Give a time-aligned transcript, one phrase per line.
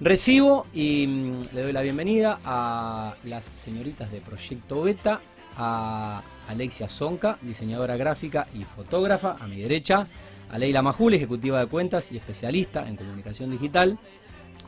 [0.00, 5.20] Recibo y mm, le doy la bienvenida a las señoritas de Proyecto Beta,
[5.56, 10.08] a Alexia Zonca, diseñadora gráfica y fotógrafa, a mi derecha,
[10.50, 13.96] a Leila Majul, ejecutiva de cuentas y especialista en comunicación digital,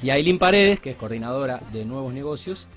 [0.01, 2.69] y a Aileen Paredes, que es coordinadora de nuevos negocios,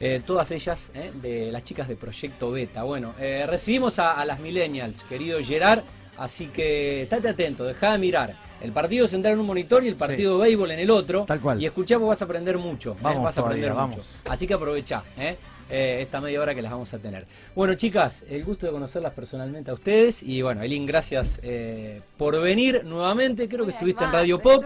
[0.00, 2.82] eh, todas ellas eh, de las chicas de Proyecto Beta.
[2.82, 5.84] Bueno, eh, recibimos a, a las millennials, querido Gerard,
[6.18, 8.49] así que estate atento, deja de mirar.
[8.60, 11.24] El partido central en un monitor y el partido de béisbol en el otro.
[11.24, 11.60] Tal cual.
[11.60, 12.92] Y escuchamos, vas a aprender mucho.
[12.92, 12.96] ¿eh?
[13.00, 13.98] Vamos vas a aprender todavía, mucho.
[13.98, 14.18] vamos.
[14.28, 15.36] Así que aprovecha ¿eh?
[15.70, 17.26] Eh, esta media hora que las vamos a tener.
[17.54, 20.22] Bueno, chicas, el gusto de conocerlas personalmente a ustedes.
[20.22, 23.48] Y bueno, Eileen, gracias eh, por venir nuevamente.
[23.48, 24.64] Creo que estuviste en Radio Pop.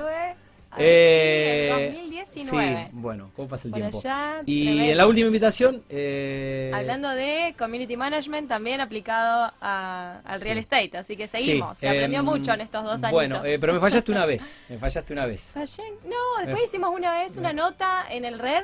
[0.77, 1.93] Estuve, a ver, Eh,
[2.27, 2.87] sí, en 2019.
[2.87, 3.99] Sí, bueno, ¿cómo pasa el Por tiempo?
[3.99, 4.91] allá, y tremendo.
[4.93, 5.83] en la última invitación.
[5.89, 10.61] eh, Hablando de community management, también aplicado a- al real Sí.
[10.61, 11.79] estate, así que seguimos.
[11.79, 13.13] Se aprendió em, mucho en estos dos años.
[13.13, 14.57] Bueno, eh, pero me fallaste una vez.
[14.69, 15.53] Me fallaste una vez.
[16.05, 16.67] No, después Eh.
[16.67, 18.63] hicimos una vez una nota en el red,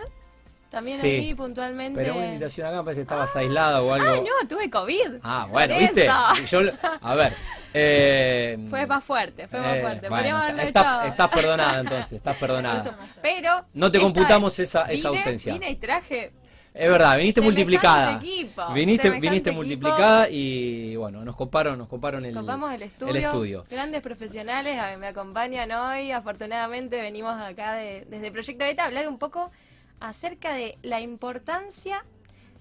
[0.70, 2.01] también Sí, ahí puntualmente.
[2.01, 4.07] Pero una invitación acá parece que estabas aislada o algo.
[4.09, 5.15] Ah, no, tuve COVID.
[5.23, 6.09] Ah, bueno, ¿viste?
[6.49, 6.60] Yo,
[7.02, 7.35] a ver.
[7.74, 10.09] eh, Fue más fuerte, fue más eh, fuerte.
[10.09, 12.46] bueno, está- estás perdonada entonces, estás Eso.
[12.46, 12.99] perdonada.
[13.21, 13.65] Pero.
[13.74, 15.52] No te computamos vez esa- esa vine- ausencia.
[15.52, 16.32] Vine y traje.
[16.73, 18.12] Es verdad, viniste multiplicada.
[18.12, 19.57] equipo, viniste viniste equipo.
[19.57, 23.65] multiplicada y bueno, nos coparon, nos coparon el, Copamos el estudio, el estudio.
[23.68, 26.12] Grandes profesionales me acompañan hoy.
[26.12, 29.51] Afortunadamente venimos acá de- desde Proyecto Beta a hablar un poco
[30.01, 32.04] acerca de la importancia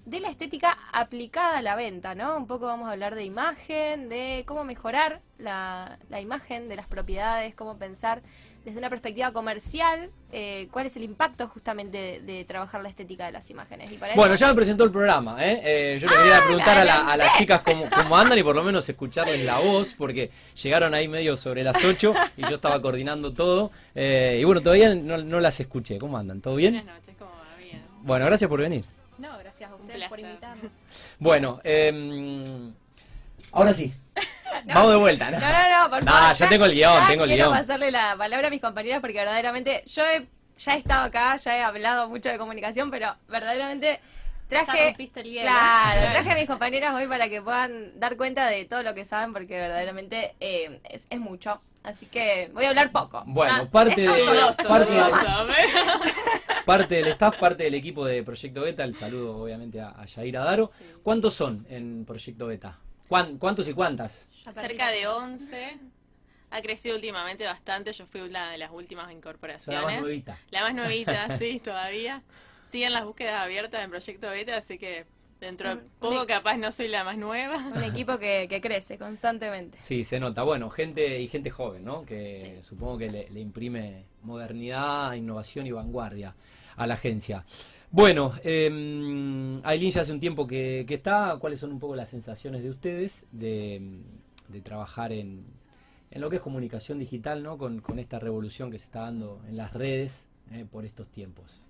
[0.06, 2.36] de la estética aplicada a la venta, ¿no?
[2.36, 6.86] Un poco vamos a hablar de imagen, de cómo mejorar la, la imagen de las
[6.86, 8.22] propiedades, cómo pensar
[8.64, 13.24] desde una perspectiva comercial, eh, cuál es el impacto justamente de, de trabajar la estética
[13.26, 13.90] de las imágenes.
[13.90, 15.60] Y para Bueno, eso- ya me presentó el programa, ¿eh?
[15.64, 18.54] Eh, yo le quería preguntar a, la- a las chicas cómo, cómo andan y por
[18.54, 20.30] lo menos escucharles la voz, porque
[20.62, 23.70] llegaron ahí medio sobre las 8 y yo estaba coordinando todo.
[23.94, 25.98] eh, y bueno, todavía no, no las escuché.
[25.98, 26.40] ¿Cómo andan?
[26.42, 26.74] ¿Todo bien?
[26.74, 27.56] Buenas noches, ¿cómo va?
[27.58, 27.82] Bien.
[28.02, 28.84] Bueno, gracias por venir.
[29.18, 30.72] No, gracias a ustedes por invitarnos.
[31.18, 32.70] Bueno, eh,
[33.52, 33.92] ahora sí.
[34.74, 35.38] Vamos de vuelta, ¿no?
[35.40, 36.36] No, no, no, por favor.
[36.36, 37.60] yo tengo el guion, ya tengo el quiero guion.
[37.60, 40.26] pasarle la palabra a mis compañeras porque verdaderamente yo he,
[40.58, 44.00] ya he estado acá, ya he hablado mucho de comunicación, pero verdaderamente
[44.50, 44.84] Ya traje.
[44.88, 45.50] rompiste el hielo.
[45.50, 49.04] Claro, traje a mis compañeras hoy para que puedan dar cuenta de todo lo que
[49.04, 51.60] saben porque verdaderamente eh, es, es mucho.
[51.82, 53.22] Así que voy a hablar poco.
[53.26, 54.06] Bueno, Ah, parte de-.
[54.08, 55.48] Dudoso, parte dudoso,
[56.66, 58.84] Parte del staff, parte del equipo de Proyecto Beta.
[58.84, 60.70] El saludo, obviamente, a, a Yair Adaro.
[61.02, 62.76] ¿Cuántos son en Proyecto Beta?
[63.10, 64.28] ¿Cuán- ¿Cuántos y cuántas?
[64.52, 65.78] Cerca de 11.
[66.52, 67.92] Ha crecido últimamente bastante.
[67.92, 70.00] Yo fui una de las últimas Son la más incorporaciones.
[70.00, 70.38] nuevita.
[70.50, 72.22] La más nuevita, sí, todavía.
[72.66, 75.06] Siguen las búsquedas abiertas en Proyecto Beta, así que
[75.40, 77.56] dentro de poco un- capaz no soy la más nueva.
[77.58, 79.78] Un equipo que, que crece constantemente.
[79.80, 80.44] Sí, se nota.
[80.44, 82.04] Bueno, gente y gente joven, ¿no?
[82.06, 82.62] Que Sí.
[82.68, 86.36] supongo que le, le imprime modernidad, innovación y vanguardia
[86.76, 87.44] a la agencia.
[87.92, 91.36] Bueno, eh, Aileen ya hace un tiempo que, que está.
[91.40, 93.98] ¿Cuáles son un poco las sensaciones de ustedes de,
[94.48, 95.44] de trabajar en,
[96.10, 97.58] en lo que es comunicación digital, ¿no?
[97.58, 101.64] Con, con esta revolución que se está dando en las redes eh, por estos tiempos.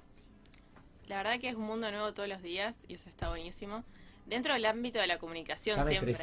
[1.09, 3.83] La verdad que es un mundo nuevo todos los días y eso está buenísimo.
[4.27, 6.15] Dentro del ámbito de la comunicación Ya me siempre.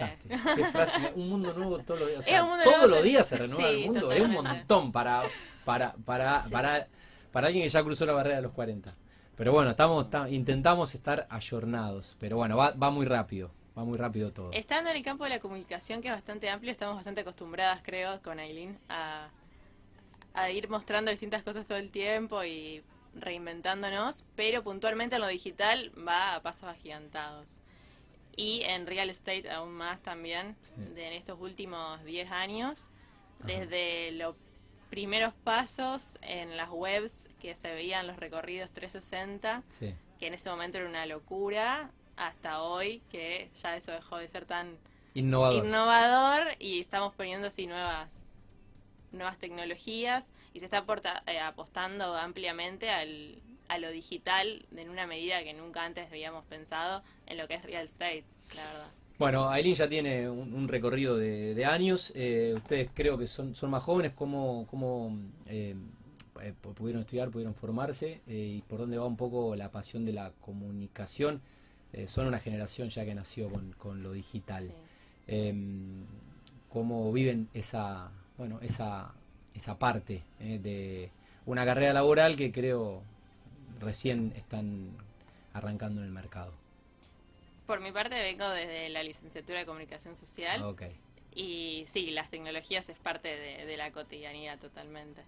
[0.55, 2.19] Qué frase, un mundo nuevo todos los días.
[2.19, 4.11] O sea, todos nuevo los días se renueva sí, el mundo.
[4.11, 5.23] Es un montón para,
[5.65, 6.51] para, para, Sí.
[6.51, 6.87] para,
[7.33, 8.95] para alguien que ya cruzó la barrera de los 40.
[9.37, 12.15] Pero bueno, estamos, ta- intentamos estar ayornados.
[12.19, 13.51] Pero bueno, va, va muy rápido.
[13.77, 14.51] Va muy rápido todo.
[14.51, 18.19] Estando en el campo de la comunicación, que es bastante amplio, estamos bastante acostumbradas, creo,
[18.23, 19.29] con Aileen, a,
[20.33, 22.81] a ir mostrando distintas cosas todo el tiempo y
[23.13, 27.59] reinventándonos, pero puntualmente en lo digital va a pasos agigantados.
[28.35, 30.93] Y en real estate aún más también, Sí.
[30.95, 32.89] de, en estos últimos 10 años,
[33.45, 34.35] desde los
[34.89, 39.93] primeros pasos en las webs que se veían los recorridos 360, Sí.
[40.19, 44.45] que en ese momento era una locura, hasta hoy que ya eso dejó de ser
[44.45, 44.77] tan
[45.13, 45.65] Innovador.
[45.65, 48.23] innovador y estamos poniendo así nuevas
[49.11, 55.07] nuevas tecnologías y se está aporta- eh, apostando ampliamente al, a lo digital en una
[55.07, 58.25] medida que nunca antes habíamos pensado en lo que es real estate,
[58.55, 58.87] la verdad.
[59.17, 62.11] Bueno, Aileen ya tiene un, un recorrido de, de años.
[62.15, 64.13] eh, ustedes creo que son, son más jóvenes.
[64.15, 65.17] ¿Cómo, cómo
[65.47, 65.75] eh,
[66.41, 68.21] eh, pu- pudieron estudiar, pudieron formarse?
[68.27, 71.41] eh, ¿Y por dónde va un poco la pasión de la comunicación?
[72.05, 74.65] Son una generación ya que nació con, con lo digital.
[74.65, 74.71] Sí.
[75.27, 76.03] Em,
[76.69, 79.13] ¿Cómo viven esa, bueno, esa,
[79.55, 81.09] esa parte de
[81.47, 83.01] una carrera laboral que creo
[83.79, 84.89] recién están
[85.53, 86.51] arrancando en el mercado?
[87.67, 90.83] Por mi parte vengo desde la licenciatura de comunicación social Ok.
[91.35, 95.21] y sí, las tecnologías es parte de, de la cotidianidad totalmente.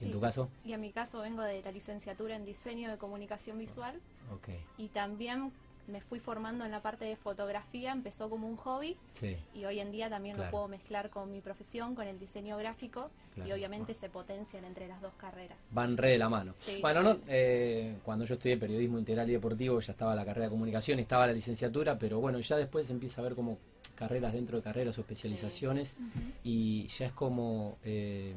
[0.00, 0.12] ¿Y en Sí.
[0.12, 0.48] tu caso?
[0.64, 4.00] Y en mi caso vengo de la licenciatura en diseño de comunicación visual
[4.32, 5.52] Ok, y también
[5.88, 9.36] me fui formando en la parte de fotografía, empezó como un hobby sí.
[9.54, 10.48] y hoy en día también Claro.
[10.48, 13.48] lo puedo mezclar con mi profesión, con el diseño gráfico Claro.
[13.48, 15.56] y obviamente se potencian entre las dos carreras.
[15.70, 16.54] Van re de la mano.
[16.58, 20.46] Sí, bueno, no, eh, cuando yo estudié periodismo integral y deportivo ya estaba la carrera
[20.46, 23.58] de comunicación, estaba la licenciatura, pero bueno, ya después se empieza a ver como
[23.94, 25.96] carreras dentro de carreras o especializaciones
[26.44, 28.34] y ya es como eh,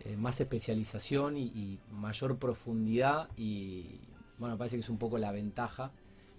[0.00, 3.98] eh, más especialización y, y mayor profundidad y
[4.38, 5.90] bueno, me parece que es un poco la ventaja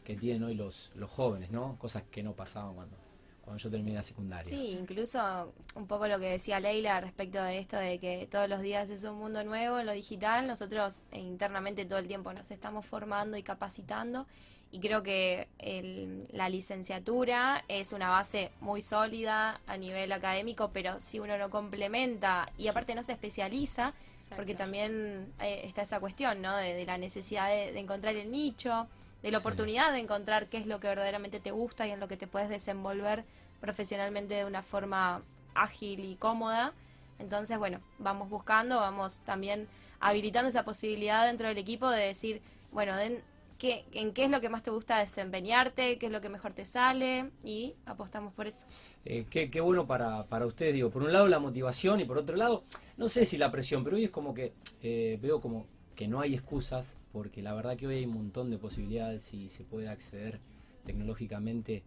[0.09, 1.77] que tienen hoy los, los jóvenes, ¿no?
[1.77, 2.97] Cosas que no pasaban cuando,
[3.44, 4.50] cuando yo terminé la secundaria.
[4.50, 8.63] Sí, incluso un poco lo que decía Leila respecto de esto de que todos los
[8.63, 10.47] días es un mundo nuevo en lo digital.
[10.47, 14.25] Nosotros eh, internamente todo el tiempo nos estamos formando y capacitando
[14.71, 21.00] y creo que el- la licenciatura es una base muy sólida a nivel académico, pero
[21.00, 23.94] si uno no complementa y aparte no se especializa,
[24.35, 26.56] porque también eh, está esa cuestión, ¿no?
[26.57, 28.88] De, de la necesidad de, de encontrar el nicho,
[29.21, 32.07] de la oportunidad de encontrar qué es lo que verdaderamente te gusta y en lo
[32.07, 33.25] que te puedes desenvolver
[33.60, 35.21] profesionalmente de una forma
[35.54, 36.74] ágil y cómoda.
[37.19, 39.68] Entonces, bueno, vamos buscando, vamos también
[40.00, 43.21] habilitando esa posibilidad dentro del equipo de decir, bueno, den,
[43.57, 46.54] qué, en qué es lo que más te gusta desempeñarte, qué es lo que mejor
[46.54, 48.66] te sale y apostamos por eso.
[49.06, 52.18] Eh, qué, qué bueno para, para ustedes, digo, por un lado la motivación y por
[52.18, 52.63] otro lado,
[52.98, 56.21] no sé si la presión, pero hoy es como que eh, veo como que no
[56.21, 59.89] hay excusas, porque la verdad que hoy hay un montón de posibilidades y se puede
[59.89, 60.39] acceder
[60.85, 61.83] tecnológicamente.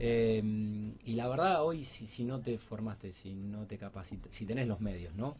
[0.00, 0.42] Eh,
[1.04, 4.66] y la verdad hoy si, si no te formaste, si no te capacitas, si tenés
[4.66, 5.36] los medios, ¿no?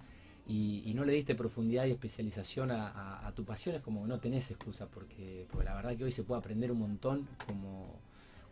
[0.48, 4.02] Y, y no le diste profundidad y especialización a, a- a tu pasión, es como
[4.02, 7.26] que no tenés excusa, porque, porque la verdad que hoy se puede aprender un montón,
[7.46, 7.98] como,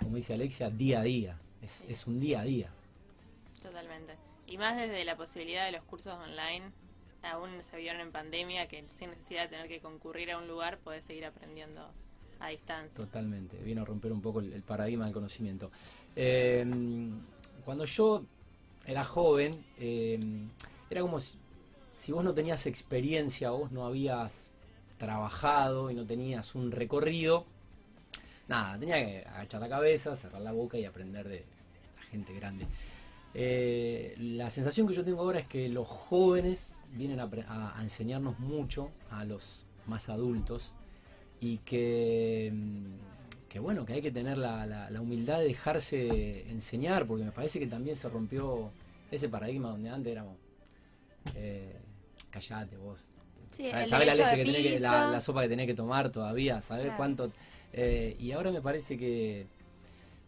[0.01, 1.39] como dice Alexia, día a día.
[1.63, 2.71] Es, es un día a día.
[3.63, 4.15] Totalmente.
[4.47, 6.73] Y más desde la posibilidad de los cursos online,
[7.25, 10.79] aún se vieron en pandemia que sin necesidad de tener que concurrir a un lugar,
[10.79, 11.91] podés seguir aprendiendo
[12.41, 12.97] a distancia.
[12.97, 15.71] Totalmente, vino a romper un poco el, el paradigma del conocimiento.
[16.17, 16.65] Eh,
[17.65, 18.25] cuando yo
[18.87, 20.21] era joven, eh,
[20.91, 21.39] era como si,
[21.97, 24.51] si vos no tenías experiencia, vos no habías
[24.99, 27.47] trabajado y no tenías un recorrido,
[28.49, 31.45] nada, tenía que agachar la cabeza, cerrar la boca y aprender de
[31.97, 32.67] la gente grande.
[33.35, 37.83] Eh, la sensación que yo tengo ahora es que los jóvenes vienen a, a- a
[37.83, 40.73] enseñarnos mucho a los más adultos
[41.41, 46.49] y que, mm, que bueno, que hay que tener la, la- la humildad de dejarse
[46.49, 48.71] enseñar, porque me parece que también se rompió
[49.11, 50.37] ese paradigma donde antes éramos,
[51.35, 51.77] eh,
[52.31, 53.01] callate vos.
[53.51, 56.61] Sí, ¿Sabés sabés la leche que tenés que, la, sopa que tenés que tomar todavía?
[56.61, 56.97] ¿Sabés Claro.
[56.97, 57.33] cuánto?
[57.73, 59.47] eh, y ahora me parece que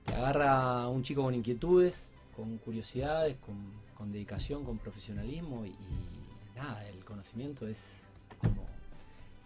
[0.04, 3.56] te agarra a un chico con inquietudes, con curiosidades, con,
[3.96, 8.02] con dedicación, con profesionalismo y, y nada, el conocimiento es
[8.40, 8.62] como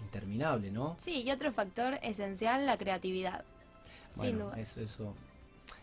[0.05, 0.97] interminable, ¿no?
[0.99, 3.45] Sí, y otro factor esencial, la creatividad.
[4.13, 4.59] Sin dudas.
[4.59, 5.15] es- eso,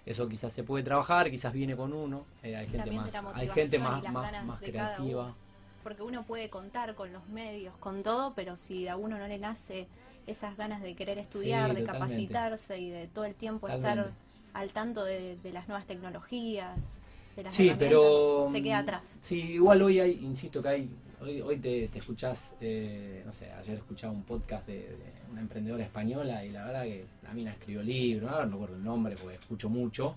[0.05, 3.79] eso quizás se puede trabajar, quizás viene con uno, eh, hay gente más, hay gente
[3.79, 5.23] más, más, creativa.
[5.27, 5.35] uno.
[5.83, 9.37] Porque uno puede contar con los medios, con todo, pero si a uno no le
[9.37, 9.87] nace
[10.25, 11.99] esas ganas de querer estudiar, de totalmente.
[11.99, 14.11] capacitarse y de todo el tiempo estar
[14.57, 17.01] al tanto de, de las nuevas tecnologías,
[17.35, 18.47] de las Sí, pero.
[18.51, 19.15] se queda mm, atrás.
[19.19, 20.89] Sí, igual hoy hay, insisto que hay.
[21.21, 25.41] Hoy, hoy te, te escuchás, eh, no sé, ayer escuchaba un podcast de, de una
[25.41, 29.15] emprendedora española y la verdad que la mina escribió libros, ahora no recuerdo el nombre
[29.19, 30.15] porque escucho mucho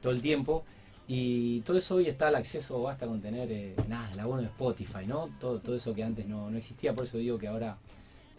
[0.00, 0.64] todo el tiempo.
[1.08, 4.48] Y todo eso hoy está al acceso, basta con tener, eh, nada, el abono de
[4.48, 5.30] Spotify, ¿no?
[5.38, 7.76] Todo, todo eso que antes no, no existía, por eso digo que ahora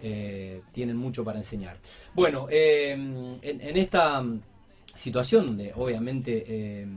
[0.01, 1.77] eh, tienen mucho para enseñar.
[2.13, 4.41] Bueno, eh, en, en esta mm,
[4.97, 6.87] situación donde obviamente eh,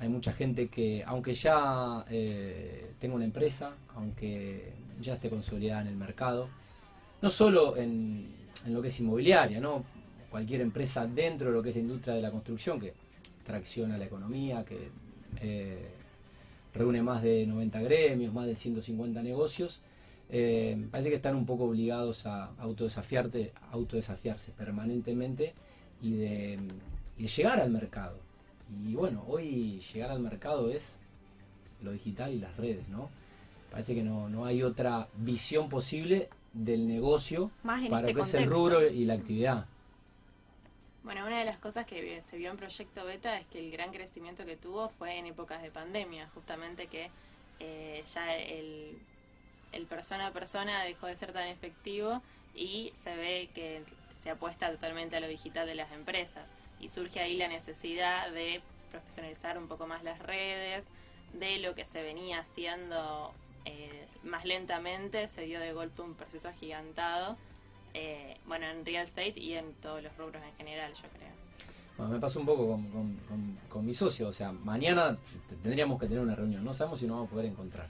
[0.00, 5.88] hay mucha gente que, aunque ya eh, tenga una empresa, aunque ya esté consolidada en
[5.88, 6.48] el mercado,
[7.20, 8.28] no solo en,
[8.66, 9.84] lo que es inmobiliaria, ¿no?
[10.30, 12.94] Cualquier empresa dentro de lo que es la industria de la construcción que
[13.44, 14.88] tracciona la economía, que
[15.40, 15.88] eh,
[16.74, 19.82] reúne más de 90 gremios, más de 150 negocios,
[20.30, 25.52] eh, parece que están un poco obligados a autodesafiarte, autodesafiarse permanentemente
[26.00, 26.58] y de,
[27.22, 28.18] de llegar al mercado.
[28.84, 30.98] Y bueno, hoy llegar al mercado es
[31.80, 33.10] lo digital y las redes, ¿no?
[33.70, 38.28] Parece que no, no hay otra visión posible del negocio Más para este lo que
[38.28, 39.66] es el rubro y la actividad.
[41.04, 43.92] Bueno, una de las cosas que se vio en Proyecto Beta es que el gran
[43.92, 47.08] crecimiento que tuvo fue en épocas de pandemia, justamente que
[47.60, 48.98] eh, ya el,
[49.70, 52.20] el persona a persona dejó de ser tan efectivo
[52.54, 53.82] y se ve que
[54.20, 56.48] se apuesta totalmente a lo digital de las empresas
[56.82, 58.60] y surge ahí la necesidad de
[58.90, 60.86] profesionalizar un poco más las redes,
[61.32, 63.32] de lo que se venía haciendo
[63.64, 67.38] eh, más lentamente se dio de golpe un proceso agigantado,
[67.94, 71.32] eh, bueno, en real estate y en todos los rubros en general, yo creo.
[71.96, 75.16] Bueno, me pasó un poco con, con- con- con mi socio, o sea, mañana
[75.62, 77.88] tendríamos que tener una reunión, no sabemos si nos vamos a poder encontrar.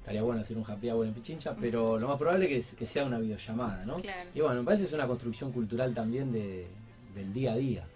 [0.00, 3.04] Estaría bueno hacer un happy hour en Pichincha, pero lo más probable es que sea
[3.04, 3.96] una videollamada, ¿no?
[3.96, 4.30] Claro.
[4.34, 6.66] Y bueno, me parece que es una construcción cultural también de,
[7.14, 7.86] del día a día.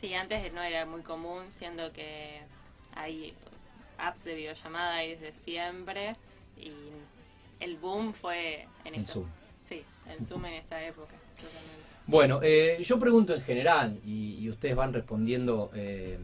[0.00, 2.40] Sí, antes no era muy común, siendo que
[2.94, 3.34] hay
[3.98, 6.14] apps de videollamada desde siempre
[6.56, 6.72] y
[7.60, 9.06] el boom fue en.
[9.06, 9.26] Zoom.
[9.62, 9.82] Sí,
[10.24, 11.88] Zoom en esta época, totalmente.
[12.06, 16.18] Bueno, eh, yo pregunto en general y, y ustedes van respondiendo eh,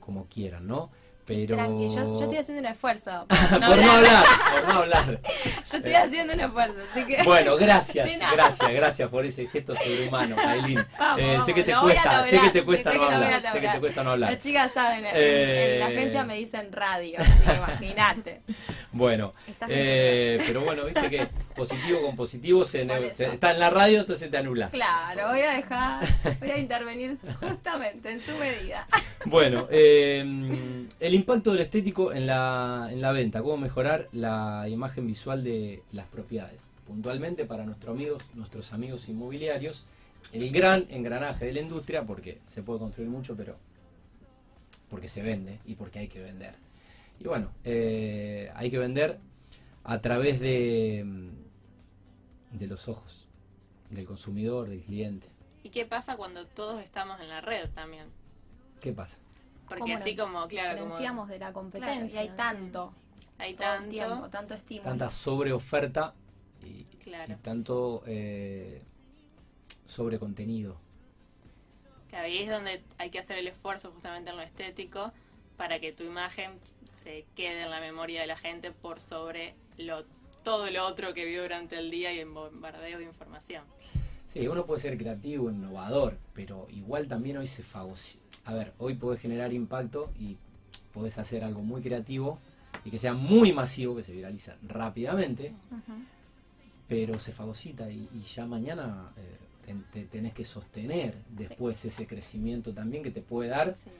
[0.00, 0.90] como quieran, ¿no?
[1.26, 1.56] Pero...
[1.56, 3.26] Tranqui, yo, yo estoy haciendo un esfuerzo.
[3.50, 3.88] por no hablar.
[3.90, 5.20] hablar, por no hablar.
[5.70, 7.22] Yo estoy haciendo un esfuerzo, así que.
[7.24, 10.86] Bueno, gracias, gracias, gracias por ese gesto sobrehumano, Aileen.
[10.98, 13.80] Vamos, Eh, sé que te cuesta, sé que te cuesta no hablar, sé que te
[13.80, 14.30] cuesta no hablar.
[14.30, 18.42] Las chicas saben, en, Eh, en la agencia me dicen radio, imagínate.
[18.92, 19.34] Bueno,
[19.68, 24.30] eh, pero bueno, viste que positivo con positivo se, se- está en la radio, entonces
[24.30, 24.70] te anulas.
[24.70, 26.04] Claro, voy a dejar,
[26.40, 28.86] voy a intervenir justamente en su medida.
[29.24, 30.22] Bueno, eh,
[31.00, 35.82] el impacto del estético en la, en la venta, cómo mejorar la imagen visual de
[35.92, 36.70] las propiedades.
[36.86, 39.86] Puntualmente para nuestros amigos, nuestros amigos inmobiliarios,
[40.32, 43.56] el gran engranaje de la industria, porque se puede construir mucho, pero
[44.88, 46.54] porque se vende y porque hay que vender.
[47.18, 49.18] Y bueno, eh, hay que vender
[49.84, 53.26] a través de, mm, de los ojos
[53.90, 55.28] del consumidor, del cliente.
[55.62, 58.06] ¿Y qué pasa cuando todos estamos en la red también?
[58.80, 59.18] ¿Qué pasa?
[59.68, 62.24] Porque ¿Cómo así nos como, claro, como de la Claro, competencia.
[62.24, 62.92] y hay tanto,
[63.38, 64.88] hay tanto, tiempo, tanto estímulo.
[64.90, 66.14] Tanta sobreoferta
[66.62, 67.32] y, Claro.
[67.32, 68.82] y tanto eh,
[69.84, 70.78] sobre contenido.
[72.08, 75.12] que ahí es donde hay que hacer el esfuerzo justamente en lo estético
[75.56, 76.52] para que tu imagen
[76.94, 80.04] se quede en la memoria de la gente por sobre lo
[80.44, 83.64] todo lo otro que vio durante el día y en bombardeo de información.
[84.28, 88.24] Sí, uno puede ser creativo, innovador, pero igual también hoy se fagocita.
[88.46, 90.36] A ver, hoy podés generar impacto y
[90.92, 92.38] podés hacer algo muy creativo
[92.84, 95.52] y que sea muy masivo, que se viraliza rápidamente,
[96.88, 102.72] pero se fagocita y, y ya mañana eh, te, tenés que sostener después ese crecimiento
[102.72, 103.90] también que te puede dar Sí.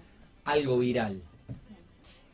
[0.44, 1.20] algo viral.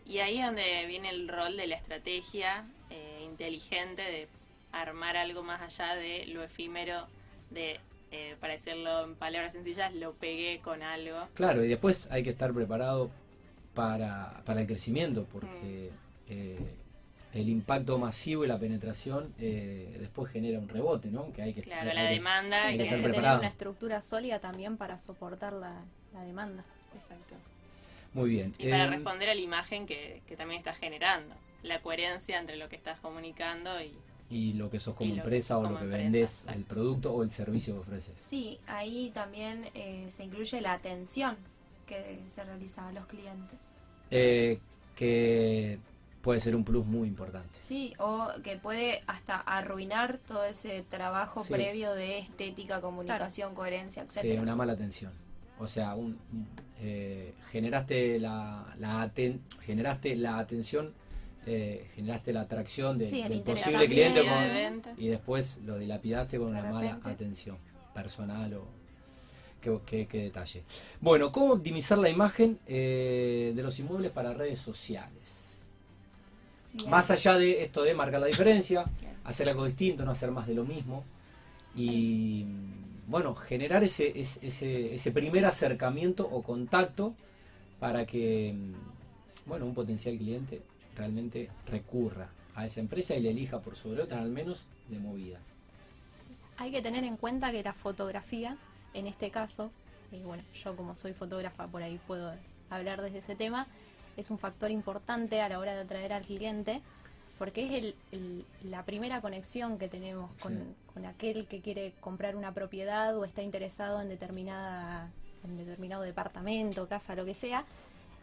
[0.05, 4.29] Y ahí es donde viene el rol de la estrategia eh, inteligente de
[4.73, 7.07] armar algo más allá de lo efímero,
[7.51, 7.81] de,
[8.13, 11.29] eh, para decirlo en palabras sencillas, lo pegué con algo.
[11.35, 13.11] Claro, y después hay que estar preparado
[13.75, 15.91] para, para el crecimiento, porque
[16.29, 16.59] eh,
[17.33, 21.33] el impacto masivo y la penetración eh, después genera un rebote, ¿no?
[21.33, 22.71] Que hay que Claro, hay la demanda.
[22.71, 26.65] Sí, que estar que tener una estructura sólida también para soportar la, la demanda.
[26.95, 27.35] Exacto.
[28.13, 28.55] Muy bien.
[28.59, 31.35] Y para responder a la imagen que, que también estás generando.
[31.63, 33.95] La coherencia entre lo que estás comunicando y...
[34.33, 36.53] y lo que sos como que empresa o lo que empresa, exacto.
[36.59, 38.15] el producto o el servicio que ofreces.
[38.19, 41.37] Sí, ahí también eh, se incluye la atención
[41.87, 43.75] que se realiza a los clientes.
[44.11, 44.59] Eh,
[44.97, 45.79] que
[46.23, 47.59] puede ser un plus muy importante.
[47.63, 51.53] Sí, o que puede hasta arruinar todo ese trabajo Sí.
[51.53, 54.43] previo de estética, comunicación, coherencia, Sí, etcétera.
[54.43, 55.13] una mala atención.
[55.59, 56.49] O sea, un, un-
[56.81, 60.93] eh, generaste la, la aten- generaste la atención,
[61.47, 64.29] eh, generaste la atracción de- Sí, el del posible cliente con-
[64.99, 67.57] y después lo dilapidaste con De una mala atención
[67.95, 68.65] personal o
[69.61, 70.63] qué, qué- qué detalle.
[71.01, 75.63] Bueno, ¿cómo optimizar la imagen eh, de los inmuebles para redes sociales?
[76.73, 76.89] Bien.
[76.91, 78.85] Más allá de esto de marcar la diferencia,
[79.25, 81.05] hacer algo distinto, no hacer más de lo mismo.
[81.77, 82.47] Y
[83.09, 87.15] bueno, generar ese, ese, ese- ese primer acercamiento o contacto
[87.79, 90.63] para que mm, bueno, un potencial cliente
[90.97, 95.39] realmente recurra a esa empresa y le elija por sobre otras, al menos de movida.
[96.59, 98.57] Hay que tener en cuenta que la fotografía,
[98.95, 99.71] en este caso,
[100.13, 102.33] y bueno, yo como soy fotógrafa por ahí puedo
[102.71, 103.67] hablar desde ese tema,
[104.17, 106.83] es un factor importante a la hora de atraer al cliente,
[107.39, 110.65] porque es el, el- la primera conexión que tenemos con, Sí.
[110.93, 115.11] con aquel que quiere comprar una propiedad o está interesado en determinada
[115.45, 117.65] en determinado departamento, casa, lo que sea.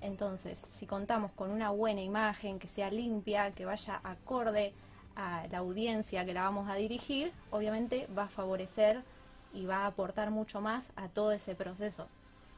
[0.01, 4.73] Entonces, si contamos con una buena imagen, que sea limpia, que vaya acorde
[5.15, 9.01] a la audiencia que la vamos a dirigir, obviamente va a favorecer
[9.53, 12.07] y va a aportar mucho más a todo ese proceso.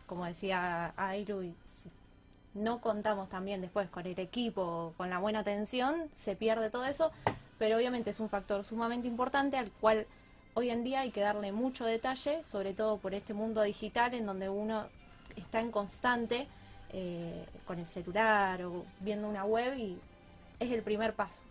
[0.05, 1.89] Como decía Ailu, y si
[2.53, 7.11] no contamos también después con el equipo, con la buena atención, se pierde todo eso,
[7.57, 10.05] pero obviamente es un factor sumamente importante al cual
[10.53, 14.25] hoy en día hay que darle mucho detalle, sobre todo por este mundo digital en
[14.25, 14.85] donde uno
[15.37, 16.47] está en constante
[16.93, 19.97] eh, con el celular o viendo una web y
[20.59, 21.43] es el primer paso.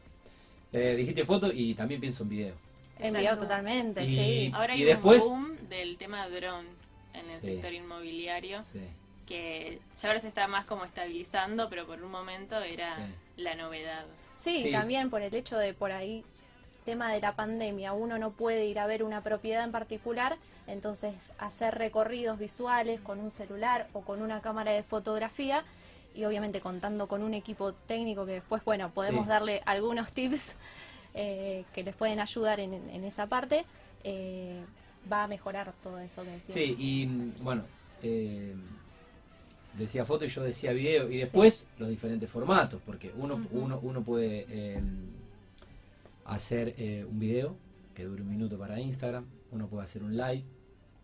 [0.73, 2.55] Eh, dijiste foto y también pienso en video.
[2.99, 4.51] En video totalmente, Y- sí.
[4.55, 6.67] Ahora hay Y un después- boom del tema dron
[7.15, 7.47] en el Sí.
[7.55, 8.81] sector inmobiliario Sí,
[9.27, 13.43] que ya ahora se está más como estabilizando, pero por un momento era Sí.
[13.43, 14.05] la novedad.
[14.39, 14.71] Sí, Sí.
[14.71, 16.25] también por el hecho de por ahí,
[16.85, 21.33] tema de la pandemia, uno no puede ir a ver una propiedad en particular, entonces
[21.39, 25.65] hacer recorridos visuales con un celular o con una cámara de fotografía
[26.15, 29.29] y obviamente contando con un equipo técnico que después, bueno, podemos Sí.
[29.29, 30.55] darle algunos tips
[31.15, 33.65] eh, que les pueden ayudar en, en esa parte,
[34.05, 34.63] eh,
[35.11, 36.55] va a mejorar todo eso que decía.
[36.55, 37.65] Sí, y mm, bueno,
[38.03, 38.55] eh,
[39.77, 41.11] decía foto y yo decía video.
[41.11, 43.49] Y después los diferentes formatos, porque uno, Ujú.
[43.61, 44.81] uno, uno puede eh,
[46.31, 47.57] hacer eh, un video
[47.95, 50.45] que dure un minuto para Instagram, uno puede hacer un live,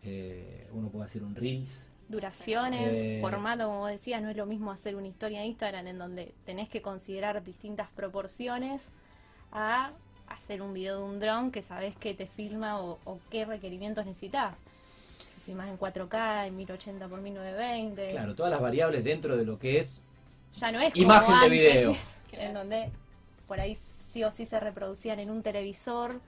[0.03, 1.89] eh, uno puede hacer un Reels.
[2.09, 5.97] Duraciones, Eh, formato, como decías, no es lo mismo hacer una historia de Instagram en
[5.97, 8.89] donde tenés que considerar distintas proporciones
[9.51, 9.91] a
[10.29, 14.05] hacer un video de un dron que sabés que te filma o, o qué requerimientos
[14.05, 14.55] necesitas.
[15.39, 19.59] Si filmas en 4K, en 1080 x 1920, Claro, todas las variables dentro de lo
[19.59, 20.01] que es
[20.55, 21.95] ya no es Imagen como de antes, video.
[22.31, 22.91] en donde
[23.47, 23.77] por ahí
[24.07, 26.21] sí o sí se reproducían en un televisor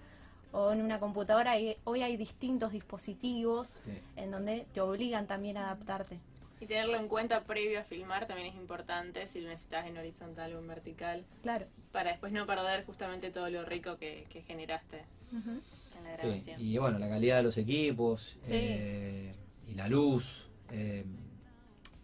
[0.51, 1.59] o en una computadora.
[1.59, 3.91] Y hoy hay distintos dispositivos Sí.
[4.17, 6.19] en donde te obligan también a adaptarte.
[6.61, 10.53] Y tenerlo en cuenta previo a filmar también es importante si lo necesitas en horizontal
[10.55, 11.67] o en vertical, Claro.
[11.93, 16.61] para después no perder justamente todo lo rico que, que generaste en la Sí, grabación.
[16.61, 18.51] y bueno, la calidad de los equipos, Sí.
[18.51, 19.35] eh,
[19.69, 21.05] y la luz, eh,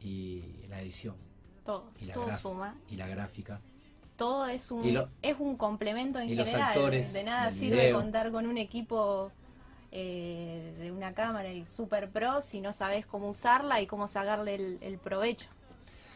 [0.02, 1.16] y la edición,
[1.66, 2.76] Todo, Y la todo suma.
[2.90, 3.60] y la gráfica.
[4.18, 6.62] Todo es un, lo- es un complemento en general.
[6.70, 7.98] actores de nada sirve video.
[8.00, 9.32] contar con un equipo
[9.92, 14.56] eh, de una cámara y super pro si no sabes cómo usarla y cómo sacarle
[14.56, 15.48] el, el provecho.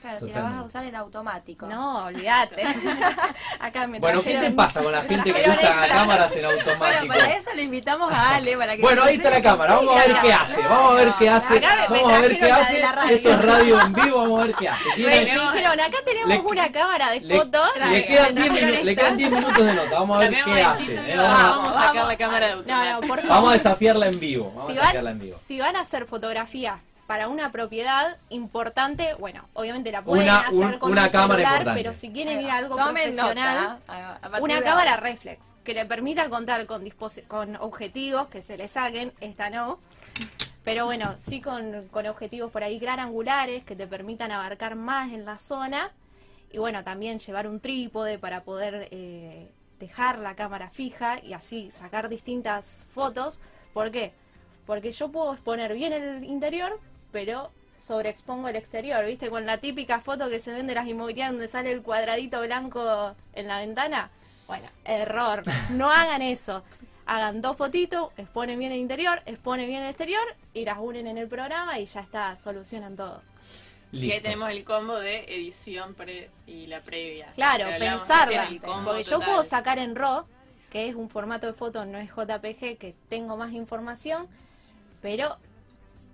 [0.01, 1.67] Claro, si la vas a usar en automático.
[1.67, 2.63] No, olvídate.
[3.59, 7.07] Acá me Bueno, ¿qué te pasa con la gente que usa cámaras en Bueno, automático?
[7.13, 10.07] para eso le invitamos a Ale para que Bueno, ahí está la cámara, vamos a
[10.07, 13.15] ver qué hace, vamos a ver qué hace, vamos a ver qué hace, la radio.
[13.15, 14.89] esto es radio en vivo, vamos a ver qué hace.
[14.97, 17.69] Me, dijeron, acá tenemos le- una cámara de fotos.
[17.91, 19.01] le quedan 10 Me trajeron minu- le esta.
[19.03, 20.93] quedan 10 minutos de nota, vamos a ver qué hace.
[20.95, 22.93] eh, vamos, a, sacar la cámara de No, automático.
[22.93, 23.29] no, por favor.
[23.35, 25.37] vamos a desafiarla en vivo, vamos si a van, sacarla en vivo.
[25.45, 30.53] si van a hacer fotografía para una propiedad importante, bueno, obviamente la pueden Una- hacer
[30.53, 31.81] un- con una un cámara celular, importante.
[31.83, 34.97] pero si quieren ir a algo Tomen profesional, a- una cámara ahora.
[34.97, 36.85] reflex que le permita contar con,
[37.61, 39.79] objetivos que se le saquen, esta no.
[40.63, 45.11] Pero bueno, sí con, con objetivos por ahí gran angulares que te permitan abarcar más
[45.11, 45.89] en la zona.
[46.51, 51.71] Y bueno, también llevar un trípode para poder eh, dejar la cámara fija y así
[51.71, 53.41] sacar distintas fotos.
[53.73, 54.13] ¿Por qué?
[54.67, 56.79] Porque yo puedo exponer bien el interior,
[57.11, 59.29] pero sobreexpongo el exterior, ¿viste?
[59.29, 63.15] Con la típica foto que se ven de las inmobiliarias donde sale el cuadradito blanco
[63.33, 64.11] en la ventana.
[64.47, 65.43] Bueno, error.
[65.71, 66.63] No hagan eso.
[67.05, 70.21] Hagan dos fotitos, exponen bien el interior, exponen bien el exterior
[70.53, 73.21] y las unen en el programa y ya está, solucionan todo.
[73.91, 74.23] Y ahí Listo.
[74.23, 77.31] tenemos el combo de edición pre y la previa.
[77.33, 78.41] Claro, pensarla.
[78.41, 80.25] recién, el combo Porque yo puedo sacar en RAW,
[80.69, 84.27] que es un formato de foto, no es JPG, que tengo más información,
[85.01, 85.37] pero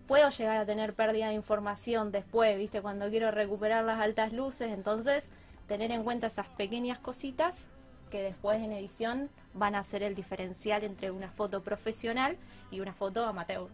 [0.08, 2.82] puedo llegar a tener pérdida de información después, ¿viste?
[2.82, 5.30] Cuando quiero recuperar las altas luces, entonces
[5.68, 7.68] tener en cuenta esas pequeñas cositas
[8.12, 12.38] que después en edición van a ser el diferencial entre una foto profesional
[12.72, 13.68] y una foto amateur.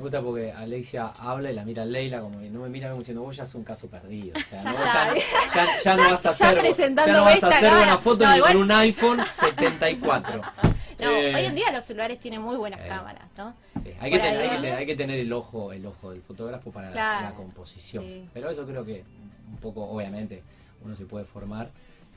[0.00, 3.00] Me gusta porque Alexia habla y la mira Leila como que no me mira como
[3.00, 4.32] diciendo vos ya es un caso perdido.
[4.34, 5.14] O sea, Ya no, está.
[5.14, 5.14] ya,
[5.54, 8.36] ya- ya no vas a hacer, ya no vas a hacer buena foto No, ni
[8.38, 10.40] igual- con un iPhone 74.
[11.00, 12.84] No, Eh, hoy en día los celulares tienen muy buenas eh.
[12.88, 13.54] cámaras, ¿no?
[13.82, 14.60] Sí, hay, que tener, ahí, hay, que ¿no?
[14.62, 18.04] tener, hay que tener el ojo el ojo del fotógrafo para la- Claro, la, composición.
[18.04, 18.28] sí.
[18.34, 19.02] Pero eso creo que
[19.50, 20.42] un poco, obviamente,
[20.84, 21.70] uno se puede formar,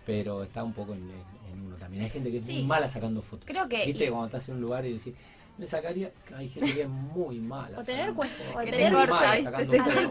[0.05, 2.03] pero está un poco en, en- en uno también.
[2.03, 2.55] Hay gente que es Sí.
[2.55, 3.45] muy mala sacando fotos.
[3.45, 5.13] Creo que- Viste, y- cuando estás en un lugar y decís,
[5.57, 7.79] me sacaría, hay gente que es muy mala.
[7.79, 8.93] O tener o tener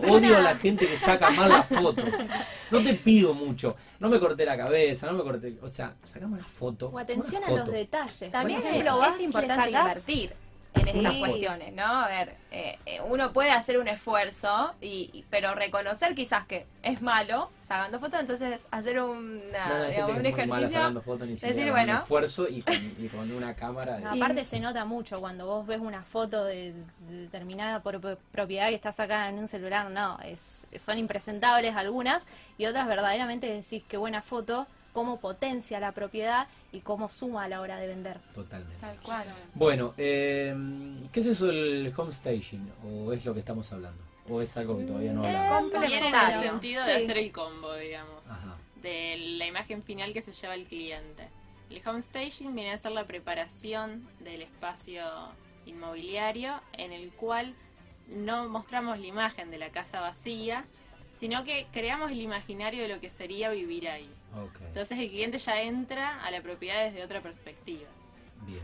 [0.08, 2.04] Odio a- la gente que saca mal las fotos.
[2.70, 3.76] No te pido mucho.
[4.00, 5.58] No me corté la cabeza, no me corté.
[5.60, 6.88] O sea, sacame una foto.
[6.88, 8.30] O atención una a los detalles.
[8.30, 8.82] También es, y
[9.18, 10.32] le importante sacás- invertir
[10.74, 10.98] en Sí.
[10.98, 11.84] estas cuestiones, ¿no?
[11.84, 16.66] A ver, eh, eh, uno puede hacer un esfuerzo, y, y- pero reconocer quizás que
[16.82, 20.68] es malo sacando fotos, entonces hacer una, No, digamos, un que ejercicio.
[20.68, 21.98] sacando fotos ni siquiera decir, con un bueno.
[22.00, 23.96] esfuerzo y con, y con una cámara.
[23.96, 26.72] de- No, aparte se nota mucho cuando vos ves una foto de,
[27.08, 32.26] de determinada propiedad que está sacada en un celular, no, es, son impresentables algunas
[32.58, 37.48] y otras verdaderamente decís qué buena foto, cómo potencia la propiedad y cómo suma a
[37.48, 38.18] la hora de vender.
[38.34, 38.76] Totalmente.
[38.80, 39.24] Tal cual.
[39.54, 40.54] Bueno, eh,
[41.12, 42.70] ¿qué es eso del home staging?
[42.84, 44.02] ¿O es lo que estamos hablando?
[44.28, 45.70] ¿O es algo que todavía no Eh, hablamos?
[45.70, 46.40] Tiene Complementario.
[46.42, 46.90] el sentido Sí.
[46.90, 48.26] de hacer el combo, digamos.
[48.28, 48.56] Ajá.
[48.82, 51.28] de la imagen final que se lleva el cliente.
[51.70, 55.04] El home staging viene a ser la preparación del espacio
[55.66, 57.54] inmobiliario en el cual
[58.08, 60.64] no mostramos la imagen de la casa vacía,
[61.14, 64.10] sino que creamos el imaginario de lo que sería vivir ahí.
[64.34, 67.88] Ok, Entonces el cliente ya entra a la propiedad desde otra perspectiva.
[68.46, 68.62] bien.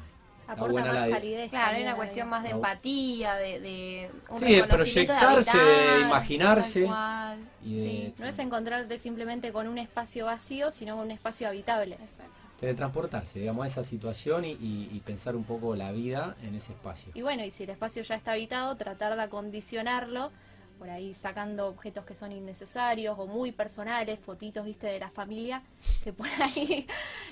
[0.50, 1.50] Aporta más la- calidez.
[1.50, 6.00] Claro, hay una cuestión más de empatía, de, de un Sí, de proyectarse, de habitar,
[6.00, 6.80] imaginarse.
[6.80, 7.38] tal cual.
[7.62, 8.14] Y de Sí.
[8.16, 11.96] No es encontrarte simplemente con un espacio vacío, sino con un espacio habitable.
[11.96, 12.32] Exacto.
[12.60, 16.72] teletransportarse, digamos, a esa situación y, y- y pensar un poco la vida en ese
[16.72, 17.12] espacio.
[17.14, 20.32] Y bueno, y si el espacio ya está habitado, tratar de acondicionarlo,
[20.78, 25.62] por ahí sacando objetos que son innecesarios o muy personales, fotitos, viste, de la familia,
[26.04, 26.86] que por ahí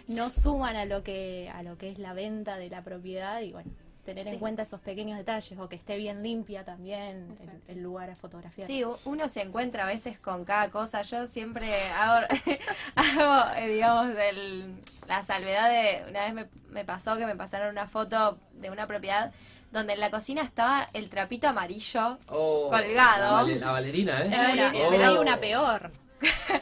[0.09, 3.53] no suman a lo que, a lo que es la venta de la propiedad y
[3.53, 3.71] bueno,
[4.05, 7.35] tener en cuenta esos pequeños detalles o que esté bien limpia también
[7.69, 8.67] el, el lugar a fotografiar.
[8.67, 11.03] Sí, uno se encuentra a veces con cada cosa.
[11.03, 12.27] Yo siempre hago,
[12.95, 14.75] hago eh, digamos, el-
[15.09, 16.05] la salvedad de.
[16.09, 19.33] Una vez me, me pasó que me pasaron una foto de una propiedad
[19.77, 22.19] donde en la cocina estaba el trapito amarillo.
[22.29, 23.25] Oh, Colgado.
[23.25, 24.35] La, vale- la bailarina, ¿eh?
[24.35, 24.91] Hay una- Oh.
[24.91, 25.91] pero hay una peor,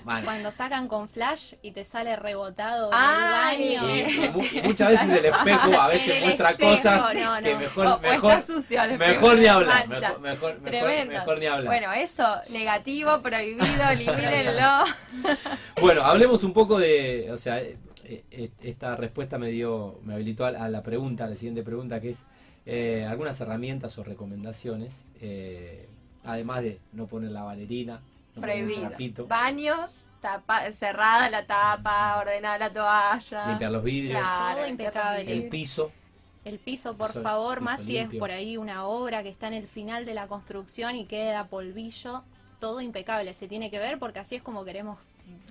[0.03, 0.25] Vale.
[0.25, 3.75] cuando sacan con flash y te sale rebotado Ay.
[3.77, 4.25] en el Y, baño.
[4.25, 7.99] y mu- y muchas veces el espejo a veces muestra cosas no, que mejor, O-
[8.01, 9.89] mejor, sucio mejor ni hablar.
[9.89, 11.13] Mejor, mejor, mejor, Tremendo.
[11.15, 11.67] mejor ni hablar.
[11.67, 14.85] Bueno, eso, negativo, prohibido, elimínenlo.
[15.81, 20.45] Bueno, hablemos un poco de, o sea, eh, eh, esta respuesta me dio, me habilitó
[20.45, 22.27] a la pregunta, a la siguiente pregunta, que es
[22.67, 25.89] eh, algunas herramientas o recomendaciones, eh,
[26.25, 28.01] además de no poner la valerina,
[28.35, 28.89] no poner Prohibido.
[28.89, 29.89] trapito, Baño,
[30.21, 33.49] tapa, cerrada la tapa, ordenada la toalla.
[33.49, 35.33] limpiar los vidrios, Claro, Todo impecable.
[35.33, 35.93] el piso,
[36.45, 39.47] El piso, por Piso- favor, piso más si es por ahí una obra que está
[39.49, 42.23] en el final de la construcción y queda polvillo,
[42.61, 43.33] todo impecable.
[43.33, 44.99] Se tiene que ver porque así es como queremos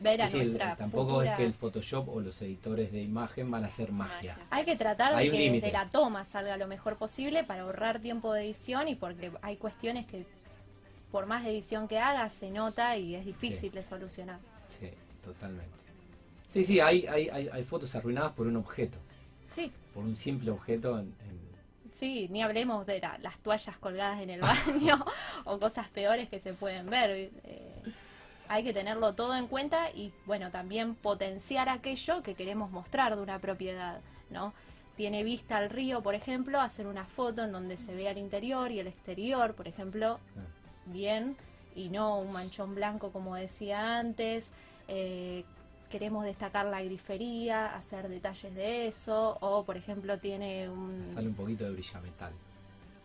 [0.01, 3.01] ver a Sí, sí, nuestra tampoco futura- es que el Photoshop o los editores de
[3.01, 4.35] imagen van a hacer magia.
[4.37, 4.47] Magia.
[4.51, 7.99] Hay que tratar Hay de que desde la toma salga lo mejor posible para ahorrar
[7.99, 10.25] tiempo de edición y porque hay cuestiones que
[11.11, 14.39] por más edición que hagas se nota y es difícil de solucionar.
[14.69, 14.89] Sí,
[15.23, 15.71] totalmente.
[16.47, 18.97] Sí, sí, hay, hay, hay, hay fotos arruinadas por un objeto,
[19.49, 21.43] Sí, por un simple objeto en- en,
[21.91, 24.41] Sí, ni hablemos de la- las toallas colgadas en el
[24.95, 25.05] baño
[25.45, 27.11] o cosas peores que se pueden ver.
[27.43, 27.69] Eh,
[28.47, 33.21] hay que tenerlo todo en cuenta y, bueno, también potenciar aquello que queremos mostrar de
[33.21, 34.53] una propiedad, ¿no?
[34.95, 38.71] Tiene vista al río, por ejemplo, hacer una foto en donde se vea el interior
[38.71, 40.19] y el exterior, por ejemplo,
[40.85, 41.35] bien,
[41.75, 44.51] y no un manchón blanco como decía antes.
[44.87, 45.43] Eh,
[45.89, 51.05] queremos destacar la grifería, hacer detalles de eso, o por ejemplo tiene un...
[51.05, 52.33] sale un poquito de brillametal.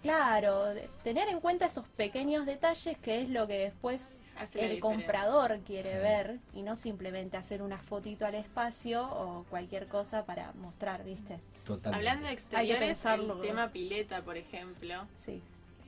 [0.03, 0.65] Claro,
[1.03, 5.91] tener en cuenta esos pequeños detalles que es lo que después Hace el comprador quiere
[5.91, 5.97] Sí.
[5.97, 11.41] ver y no simplemente hacer una fotito al espacio o cualquier cosa para mostrar, ¿viste?
[11.65, 11.97] Totalmente.
[11.97, 15.43] Hablando de exteriores, el tema pileta, por ejemplo, Sí.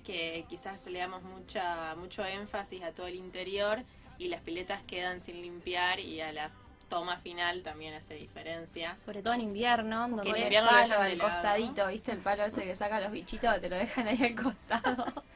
[0.04, 3.78] que quizás le damos mucha, mucho énfasis a todo el interior
[4.18, 6.50] y las piletas quedan sin limpiar y a la
[6.90, 8.94] toma final también hace diferencia.
[8.96, 12.12] Sobre todo en invierno, donde el palo al costadito, ¿viste?
[12.12, 15.24] El palo ese que saca los bichitos, te lo dejan ahí al costado.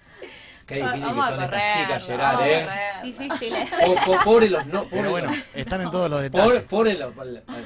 [0.67, 2.65] Qué difícil que Vamos a son estas correr, chicas, vamos Gerard, ¿eh?
[2.65, 3.03] correr.
[3.05, 3.71] difícil es.
[3.71, 6.63] Po- po- Pobre los no, pobre Pero bueno, están en todos los detalles.
[6.63, 7.15] pobre los,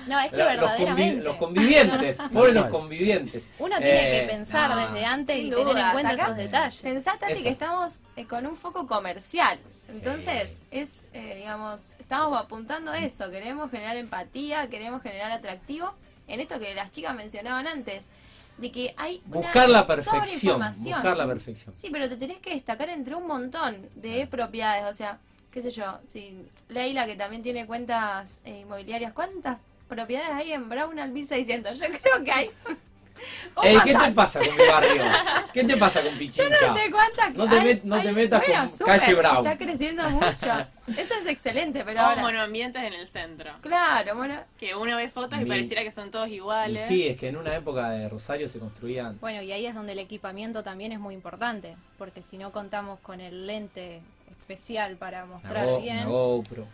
[0.09, 0.57] No, es que los
[1.23, 3.51] los convivientes, pobre los convivientes.
[3.59, 4.77] Uno tiene Eh, que pensar no.
[4.77, 6.81] desde antes y tener en cuenta acá- esos detalles.
[6.81, 7.43] Pensá, Tati, Eso.
[7.45, 9.59] que estamos eh, con un foco comercial.
[9.89, 10.67] Entonces, Sí.
[10.73, 13.31] es, eh, digamos, estamos apuntando a eso.
[13.31, 15.95] Queremos generar empatía, queremos generar atractivo.
[16.27, 18.11] En esto que las chicas mencionaban antes,
[18.59, 21.75] de que hay una Buscar la perfección, buscar la perfección.
[21.75, 24.85] Sí, pero te tenés que destacar entre un montón de propiedades.
[24.85, 25.19] O sea,
[25.51, 30.69] qué sé yo, si Leila, que también tiene cuentas eh, inmobiliarias, ¿cuántas propiedades hay en
[30.69, 31.79] Brownell 1600?
[31.79, 32.51] Yo creo que hay.
[33.63, 35.03] Ey, ¿qué te pasa con mi barrio?
[35.53, 36.45] ¿Qué te pasa con Pichincha?
[36.61, 37.35] Yo no sé cuántas.
[37.35, 38.43] No te met- no te metas
[38.79, 39.47] con calle Brown.
[39.47, 40.53] Está creciendo mucho.
[40.97, 42.23] Eso es excelente, pero o ahora.
[42.23, 43.53] monoambientes en el centro.
[43.61, 44.41] Claro, bueno.
[44.59, 46.83] Que uno ve fotos y Mi- pareciera que son todos Y iguales.
[46.87, 49.93] sí, es que en una época de Rosario se construían Bueno, y ahí es donde
[49.93, 55.25] el equipamiento también es muy importante, porque si no contamos con el lente especial para
[55.25, 55.99] una, mostrar Go- bien.
[55.99, 56.67] una GoPro.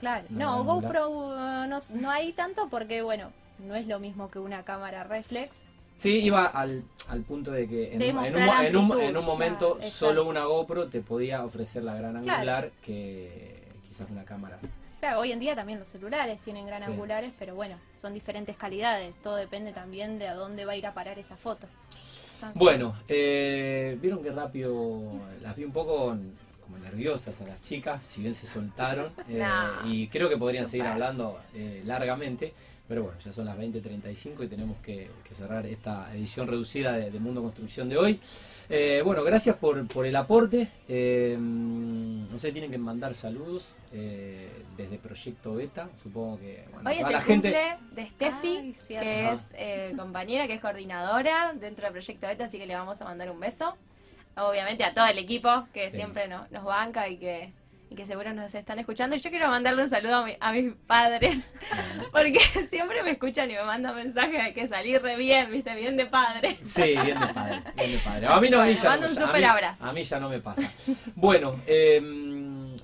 [0.00, 0.62] Claro, no.
[0.64, 5.04] GoPro uh, no, no hay tanto porque, bueno, no es lo mismo que una cámara
[5.04, 5.50] reflex.
[5.96, 9.16] Sí, iba al, al punto de que en, De un- en un, en un- en
[9.16, 12.32] un momento solo una GoPro te podía ofrecer la gran Claro.
[12.38, 14.58] angular que quizás una cámara.
[15.00, 16.90] Claro, hoy en día también los celulares tienen gran Sí.
[16.90, 19.14] angulares, pero bueno, son diferentes calidades.
[19.22, 21.66] Todo depende también de a dónde va a ir a parar esa foto.
[22.54, 25.02] Bueno, eh, vieron que rápido
[25.42, 26.14] las vi un poco
[26.62, 29.12] como nerviosas a las chicas, si bien se soltaron.
[29.28, 29.90] eh, No.
[29.90, 32.52] y creo que podrían seguir hablando eh, largamente.
[32.88, 37.10] Pero bueno, ya son las 20.35 y tenemos que, que cerrar esta edición reducida de,
[37.10, 38.20] de Mundo Construcción de hoy.
[38.68, 40.68] Eh, bueno, gracias por, por el aporte.
[40.88, 45.88] Eh, no sé, tienen que mandar saludos eh, desde Proyecto Beta.
[45.96, 47.52] Supongo que bueno, Hoy es el la gente.
[47.52, 49.32] cumple de Steffi, Ay, que Ajá.
[49.32, 53.04] es eh, compañera, que es coordinadora dentro del Proyecto Beta, así que le vamos a
[53.04, 53.76] mandar un beso.
[54.36, 55.96] Obviamente a todo el equipo que Sí.
[55.96, 57.52] siempre no- nos banca y que,
[57.88, 59.14] y que seguro nos están escuchando.
[59.16, 61.54] Y yo quiero mandarle un saludo a, mi- a mis padres,
[62.12, 65.96] porque siempre me escuchan y me mandan mensajes de que salí re bien, viste, bien
[65.96, 66.58] de padre.
[66.62, 68.26] Sí, bien de padre, bien de padre.
[68.26, 69.84] A mí no, a Bueno, ya mando no, un a súper mí- abrazo.
[69.84, 70.70] A mí ya no me pasa.
[71.14, 72.00] Bueno, eh,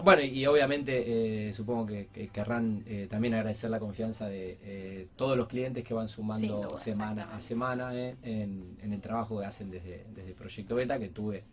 [0.03, 5.09] bueno y obviamente eh, supongo que, que querrán eh, también agradecer la confianza de eh,
[5.17, 9.71] todos los clientes que van sumando semana a semana en, en el trabajo que hacen
[9.71, 11.45] desde, desde Proyecto Beta, que tuve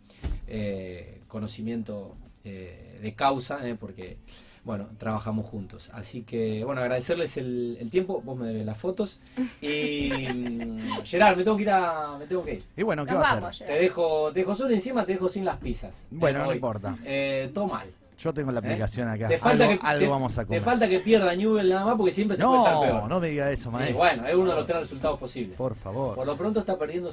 [1.28, 4.16] conocimiento eh, de causa, eh, porque
[4.64, 5.90] bueno, trabajamos juntos.
[5.94, 8.20] Así que, bueno, agradecerles el, el tiempo.
[8.22, 9.18] Vos me debes las fotos.
[9.62, 12.16] Y, mm, Gerard, me tengo que ir a.
[12.18, 12.64] Me tengo que ir.
[12.76, 13.66] Y bueno, ¿qué Nos va a hacer?
[13.66, 16.06] Te dejo, te dejo solo y encima te dejo sin las pizzas.
[16.10, 16.96] Bueno, Eh, no importa.
[17.04, 17.88] Eh, todo mal.
[18.18, 18.62] Yo tengo la ¿eh?
[18.66, 19.28] aplicación acá.
[19.28, 20.62] Te falta, algo que, algo te- vamos a te comer.
[20.62, 23.08] falta que pierda Newell nada más porque siempre se puede estar no, peor.
[23.08, 23.96] no me diga eso, Y maestro.
[23.96, 25.56] bueno, es uno de los tres resultados posibles.
[25.56, 26.16] Por favor.
[26.16, 27.10] Por lo pronto está perdiendo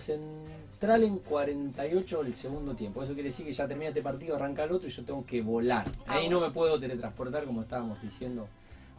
[0.79, 3.01] Central en 48 el segundo tiempo.
[3.01, 5.41] Eso quiere decir que ya termina este partido, arranca el otro y yo tengo que
[5.41, 5.87] volar.
[6.05, 8.47] Ahí Ah, no me puedo teletransportar como estábamos diciendo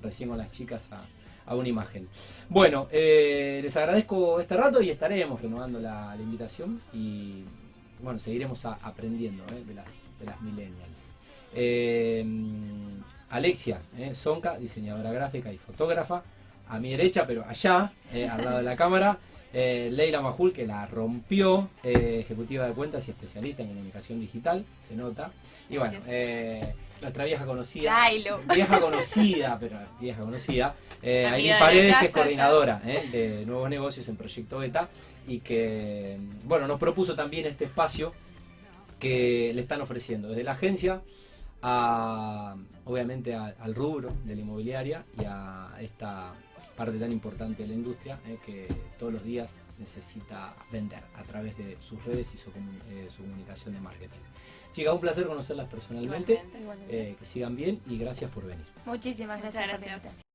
[0.03, 1.05] recién con las chicas a,
[1.47, 2.09] a una imagen.
[2.49, 7.45] Bueno, eh, les agradezco este rato y estaremos renovando la, la invitación y
[8.03, 9.87] bueno, seguiremos a- aprendiendo eh, de, las,
[10.19, 10.99] de las millennials.
[11.55, 12.25] Eh,
[13.31, 13.81] Alexia
[14.15, 16.25] Sonca, diseñadora gráfica y fotógrafa,
[16.69, 17.93] a mi derecha, pero allá,
[18.33, 19.17] al lado de la cámara.
[19.53, 24.65] Eh, Leila Majul, que la rompió, eh, ejecutiva de cuentas y especialista en comunicación digital,
[24.87, 25.31] se nota.
[25.71, 28.41] Y bueno, eh, nuestra vieja conocida, Lailo.
[28.55, 34.17] vieja conocida, pero vieja conocida, eh, de Paredes, que es coordinadora de nuevos negocios en
[34.17, 34.89] Proyecto Beta
[35.27, 38.13] y que, bueno, nos propuso también este espacio
[38.99, 41.01] que le están ofreciendo desde la agencia
[41.63, 46.33] a, obviamente, a- al rubro de la inmobiliaria y a esta
[46.79, 51.59] parte tan importante de la industria eh, que todos los días necesita vender a través
[51.59, 54.21] de sus redes y su, comu- eh, su comunicación de marketing.
[54.73, 57.11] Chicas, un placer conocerlas personalmente, Igualmente.
[57.11, 58.65] eh, que sigan bien y gracias por venir.
[58.87, 60.23] Muchísimas gracias.